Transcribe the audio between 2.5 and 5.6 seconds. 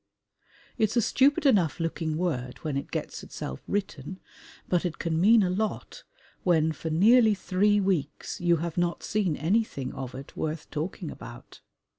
when it gets itself written, but it can mean a